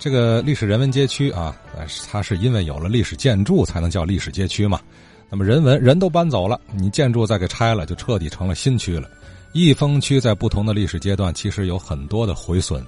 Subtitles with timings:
[0.00, 1.54] 这个历史人文街区啊，
[2.10, 4.80] 它是因为有了历史建筑才能叫历史街区嘛。
[5.28, 9.06] 那么人文人都搬走了，你建筑再给拆了，就彻底成了新区了。
[9.52, 12.82] 益丰区在不同的历史阶段，其实有很多的毁损，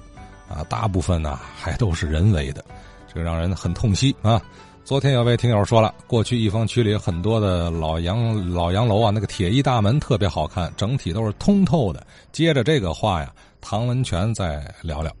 [0.49, 2.65] 啊，大部分呢还都是人为的，
[3.13, 4.41] 这让人很痛惜啊。
[4.83, 12.05] 昨天有位听友说了，过去益丰区里很多的老洋老洋楼啊，那个铁艺大门特别好看，整体都是通透的。
[12.31, 15.15] 接着这个话呀，唐文全再聊聊。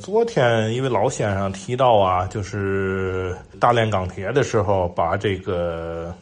[0.00, 6.12] 昨天一位老先生提到啊，就是大炼钢铁的时候，把这个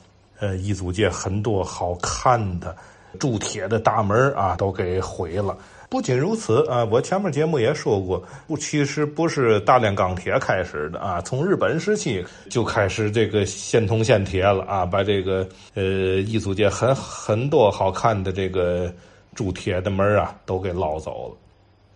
[0.40, 2.74] 呃一租界很多好看的。
[3.18, 5.56] 铸铁的大门啊，都给毁了。
[5.88, 15.82] 不仅如此啊，我前面节目也说过，不，其实不是大炼钢铁开始的啊，从日本时期就开始这个现铜现铁了啊，把这个呃
[16.26, 18.92] 艺术界很很多好看的这个
[19.34, 21.36] 铸铁的门啊都给捞走了。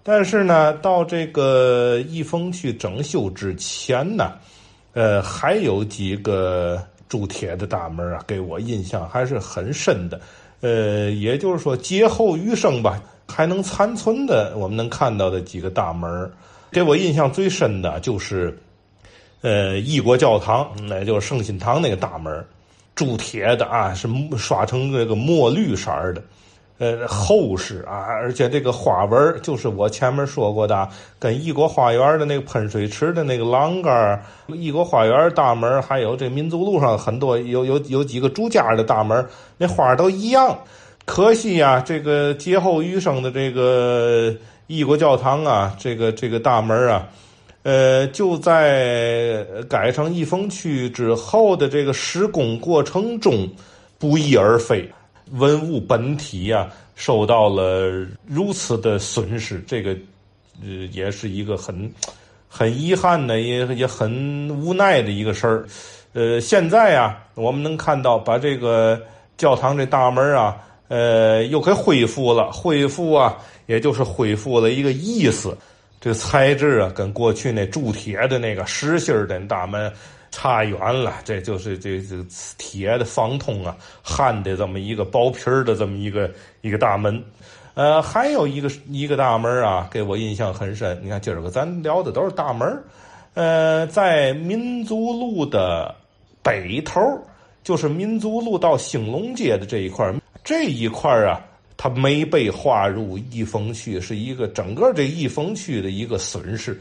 [0.03, 4.33] 但是呢，到这个益丰去整修之前呢，
[4.95, 10.21] 呃，还有几个铸铁的大门啊，给我印象还是很深的。
[10.61, 16.31] 呃，也就是说，劫后余生吧，还能残存的，我们能看到的几个大门
[16.71, 18.57] 给我印象最深的就是，
[19.41, 22.45] 呃，异国教堂，那就是圣心堂那个大门
[22.95, 26.23] 铸铁的啊，是刷成这个墨绿色的。
[26.83, 39.25] 呃，厚实啊，而且这个花纹就是我前面说过的，跟异国花园的那个喷水池的那个栏杆异国花园大门，还有这民族路上很多有有有几个住家的大门，
[39.57, 40.59] 那花都一样。
[41.05, 44.35] 可惜呀，这个劫后余生的这个
[44.67, 47.07] 异国教堂啊，这个这个大门啊，
[47.63, 53.49] 呃，就在改成益丰区之后的这个施工过程中
[54.01, 54.91] 不翼而飞。
[55.33, 59.97] 文物本体呀，受到了如此的损失，这个
[60.63, 61.91] 呃，也是一个很
[62.49, 65.67] 很遗憾的，也也很无奈的一个事儿。
[66.13, 69.01] 呃，现在呀，我们能看到把这个
[69.39, 70.57] 教堂这大门啊，
[70.89, 75.57] 呃，又给恢复了，恢复啊，也就是恢复了一个意思。
[75.99, 79.91] 这材质啊，跟过去那铸铁的那个实心的大门。
[80.33, 82.17] 差远了，这就是这这
[82.57, 86.29] 铁的方通啊，焊的这么一个薄皮儿的这么一个
[86.63, 87.23] 一个大门，
[87.75, 90.99] 呃，还有一个一个大门啊，给我印象很深。
[91.03, 92.83] 你看今儿个咱聊的都是大门，
[93.35, 95.95] 呃，在民族路的
[96.43, 96.99] 北头，
[97.63, 100.11] 就是民族路到兴隆街的这一块
[100.43, 101.39] 这一块啊，
[101.77, 106.81] 它没被划入益丰区，是一个整个这益丰区的一个损失，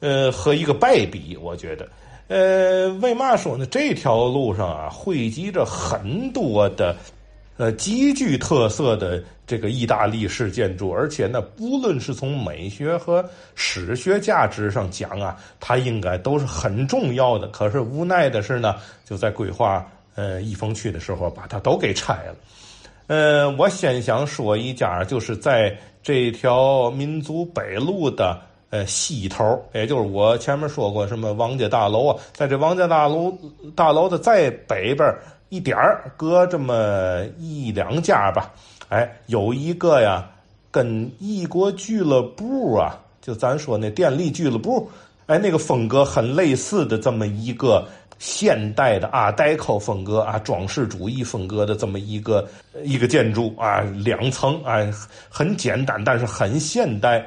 [0.00, 1.88] 呃，和一个败笔，我觉得。
[2.28, 3.64] 呃，为嘛说呢？
[3.64, 6.94] 这条路上啊，汇集着很多的，
[7.56, 13.24] 呃，极具特色的这个意大利式建筑，而且呢，不论是从美学和
[13.54, 17.48] 史学价值上讲啊，它应该都是很重要的。
[17.48, 22.34] 可是无奈的是呢，就在规划呃益丰区的时候，把它都给拆了。
[23.06, 28.38] 呃，我先想说一家，就是在这条民族北路的。
[28.70, 33.32] 呃，西头，也就是我前面说过什么王家大楼啊，在这王家大楼
[33.74, 35.10] 大楼的再北边
[35.48, 38.52] 一点儿，隔这么一两家吧，
[38.90, 40.28] 哎，有一个呀，
[40.70, 44.90] 跟异国俱乐部啊，就咱说那电力俱乐部，
[45.24, 52.46] 哎，那个风格很类似的这么一个现代的阿黛克风格啊，装饰主义风格的这么一个
[52.82, 54.76] 一个建筑啊，两层啊，
[55.30, 57.26] 很简单，但是很现代。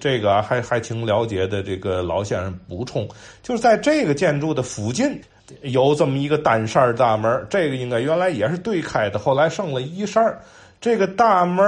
[0.00, 3.06] 这个还还挺了解的这个老先生补充，
[3.42, 5.20] 就是在这个建筑的附近
[5.62, 10.36] 有这么一个单扇大门，这个应该原来也是对开的，后来剩了一扇
[10.80, 11.64] 这个大门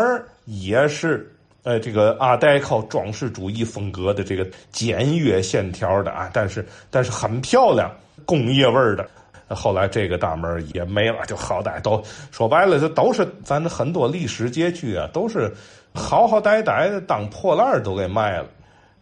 [0.47, 1.31] 也是
[1.63, 7.89] 呃这个阿黛克装饰主义风格的这个简约线条的啊，但是但是很漂亮，
[8.25, 9.07] 工业味儿的。
[9.55, 15.53] 后来这个大门也没了，就好歹都说白了，这都是咱的很多历史街区啊，都是。
[15.95, 18.47] 好好歹歹的当破烂都给卖了。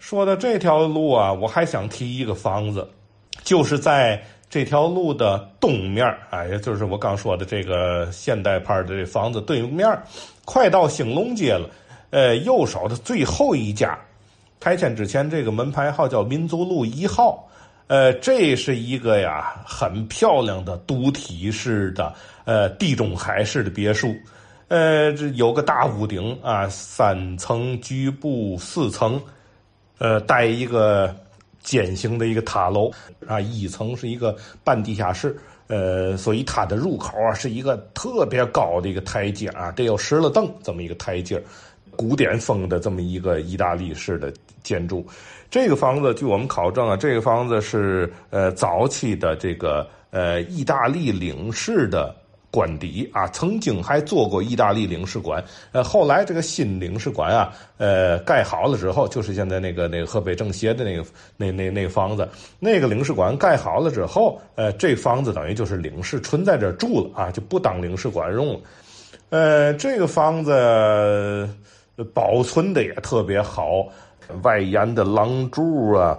[0.00, 2.84] 说到这条路啊，我还想提一个房子，
[3.44, 9.88] 就是在这条路的东面哎，也就是我刚说的这个现代派的这房子对面
[10.44, 11.70] 快到兴隆街了。
[12.10, 13.96] 呃，右手的最后一家，
[14.58, 17.48] 拆迁之前这个门牌号叫民族路一号。
[17.90, 22.14] 呃，这是一个呀，很漂亮的独体式的
[22.44, 24.14] 呃地中海式的别墅。
[24.68, 29.20] 呃，这有个大屋顶啊，三层局部四层，
[29.98, 31.12] 呃，带一个
[31.64, 32.92] 尖形的一个塔楼
[33.26, 41.42] 啊，一层是一个半地下室，呃，所以它的入口啊是一个特别高的一个台阶啊，得有十了凳这么一个台阶
[41.96, 44.32] 古典风的这么一个意大利式的
[44.62, 45.06] 建筑。
[45.50, 52.14] 这个房子据我们考证啊，这个房子是呃早期的这个呃意大利领事的。
[52.52, 55.40] 官邸啊，曾经还做过意大利领事馆。
[55.70, 61.04] 呃，后来这个新领事馆啊，呃，盖好了之后，就是现在那个那个河北政协的那个
[61.36, 62.28] 那那那个房子。
[62.58, 68.60] 那个领事馆盖好了之后，呃，这房子等于就是领事存在这住了啊，就不当领事馆用了。
[69.28, 71.48] 呃，这个房子
[72.14, 73.86] 保存的也特别好，
[74.42, 76.18] 外檐的廊柱啊。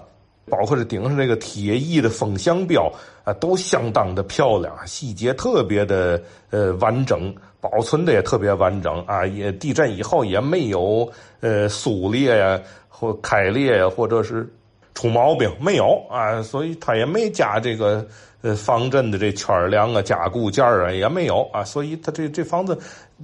[0.49, 2.91] 包括这顶上这个铁艺的风向标
[3.23, 9.25] 啊，都相当的漂亮，细节特别的呃完整，保存的也特别完整啊。
[9.25, 14.51] 也地震以后也没有呃苏裂呀或开裂呀，或者是
[14.93, 18.05] 出毛病没有啊，所以它也没加这个
[18.41, 22.77] 呃防震的这圈梁啊、加固件啊也没有啊，所以它这这房子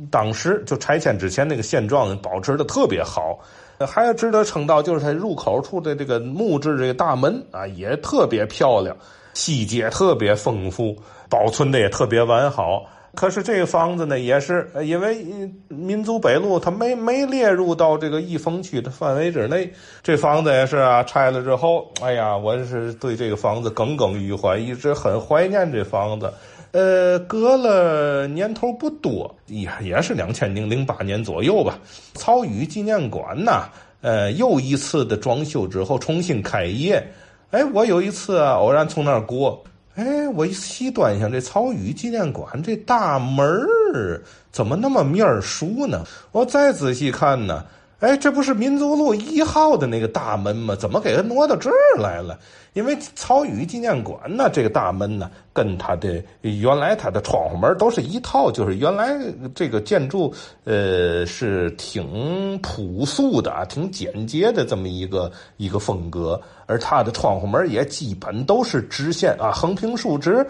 [0.09, 3.39] 当时就拆迁之前那个现状保持的特别好。
[3.85, 8.97] 还要值得称道，就是它入口处的这个木质这个大门啊，也特别漂亮，
[9.35, 10.97] 细节特别丰富，
[11.29, 12.83] 保存的也特别完好。
[13.19, 15.25] 可是这个房子呢，也是因为
[15.69, 19.67] 民族北路它没没列入到这个易风区的范围之内，
[20.03, 26.31] 这房子也是啊，拆了之后，哎呀，我是对这个房子耿耿于怀，一直很怀念这房子。
[26.73, 31.79] 呃，隔了年头不多，也也是两千零零八年左右吧。
[32.13, 33.63] 曹禺纪念馆呐，
[34.01, 37.03] 呃，又一次的装修之后重新开业。
[37.49, 39.63] 哎，我有一次啊，偶然从那儿过，
[39.97, 44.21] 哎，我一细端详这曹禺纪念馆这大门儿，
[44.51, 46.03] 怎么那么面熟呢？
[46.31, 47.65] 我再仔细看呢。
[47.99, 50.75] 哎，这不是民族路一号的那个大门吗？
[50.75, 52.37] 怎么给它挪到这儿来了？
[52.73, 59.17] 因为曹禺纪念馆呢，这个大门呢，跟它的原来它的窗户门都是一套，就是原来
[59.55, 60.31] 这个建筑，
[60.65, 70.45] 呃，是挺朴素的啊，挺简洁的这么一个一个风格，而它的窗户门也基本都是直线啊，横平竖直。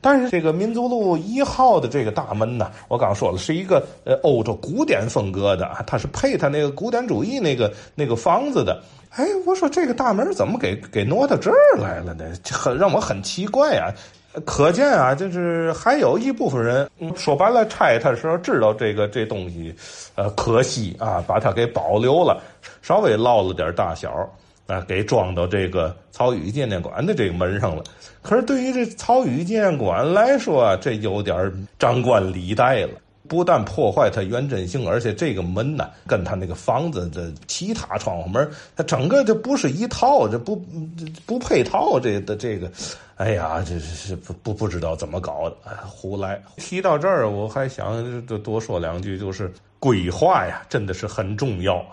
[0.00, 8.82] 但是这个民族路一号的这个大门呢，我刚说了是一个呃欧洲古典风格的啊，它是配它那个古典主义那个那个房子的。
[9.10, 12.24] 哎，我说这个大门怎么给给挪到这儿来了呢？
[12.50, 13.90] 很让我很奇怪啊！
[14.44, 19.74] 可见啊，就是还有一部分人说白了拆它的时候知道这个这东西，
[20.14, 22.40] 呃，可惜啊，把它给保留了，
[22.82, 24.30] 稍微落了点大小。
[24.68, 27.82] 啊，给装到这个曹禺纪念馆的这个门上了。
[28.22, 32.90] 可是对于这曹禺纪念馆来说，这有点张冠李戴了。
[33.26, 40.56] 不但破坏它原真性，而且这个门呢，跟它那个房子的其他窗户门，它整个就不是一套，这不
[41.26, 42.00] 不配套。
[42.00, 42.72] 这的这个，
[43.16, 45.56] 哎呀，这是不不不知道怎么搞的，
[45.86, 46.40] 胡来。
[46.56, 51.84] 提到这儿，我还想多多说两句，就是规划呀，真的是很重要。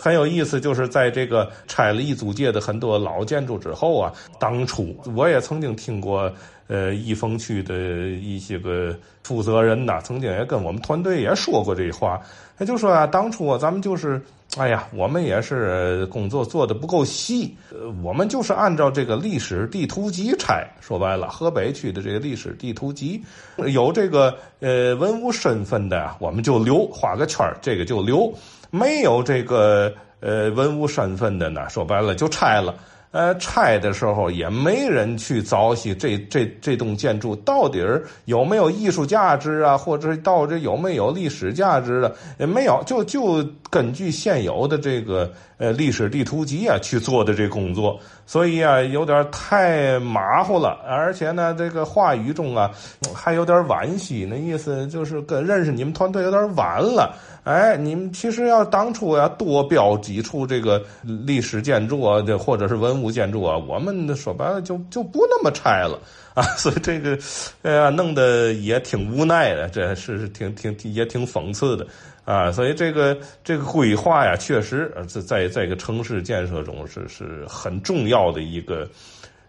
[0.00, 6.32] 很有意思，就是在这个拆了一租界的很多老建筑之后啊，当初我也曾经听过，
[6.68, 7.74] 呃，易丰区的
[8.08, 12.18] 一些个负责人呐，曾经也跟我们团队也说过这话，
[12.58, 14.18] 他就说啊，当初啊，咱们就是，
[14.56, 23.22] 哎呀，我们也是工作做的不够细，呃，我们就是按照这个历史地图集拆，说白了，河北区的这个历史地图集，
[23.66, 28.32] 有这个呃文物身份的，我们就留，画个圈这个就留。
[28.70, 32.74] 没有这个呃文物身份的呢，说白了就拆了。
[33.12, 52.70] 呃，拆的时候也没人去凿析这这这栋建筑到底儿有没有艺术价值啊，或者到底有没有历史价值的，也没有，就就根据现有的这个呃历史地图集啊去做的这工作，所以啊有点太马虎了，而且呢这个话语中啊
[53.12, 57.16] 还有点惋惜，那意思就是跟认识你们团队有点晚了。
[57.42, 65.98] 哎，你们其实要当初要多标几处这个历史建筑啊，这或者是文古建筑啊，我们说白了就就不那么拆了
[66.34, 66.42] 啊。
[66.56, 67.18] 所以这个，
[67.62, 71.86] 哎呀，弄得也挺无奈的，这是挺挺也挺讽刺的
[72.24, 72.52] 啊。
[72.52, 78.88] 所以这个这个规划呀，确实在在在一个城市建设中是是很重要的一个。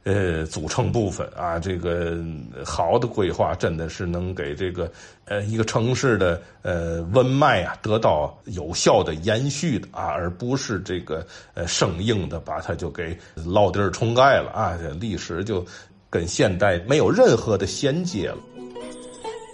[0.04, 2.18] 呃，组成部分啊，这个
[2.66, 4.92] 好的规划真的是能给这个
[5.26, 15.64] 呃一个城市的呃文脉啊得到有效的延续的啊，而不是这个呃生硬的把它就给落地儿冲盖了啊，这历史就
[16.10, 18.38] 跟现代没有任何的衔接了。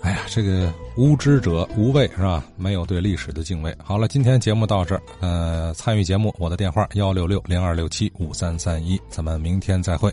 [0.04, 2.42] 哎呀，这个无知者无畏是吧？
[2.56, 3.76] 没有对历史的敬畏。
[3.84, 10.10] 好了，今天节目到这儿，呃，参与节目我的电话幺六六零二六七五三三一，咱们明天再会。